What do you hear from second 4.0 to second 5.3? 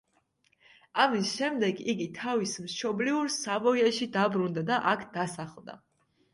დაბრუნდა და აქ